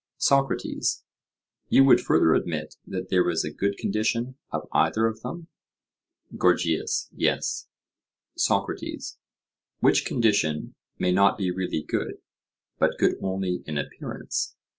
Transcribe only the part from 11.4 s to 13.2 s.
really good, but good